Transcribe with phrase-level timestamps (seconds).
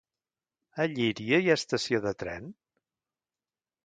[0.83, 2.47] A Llíria hi ha estació de tren?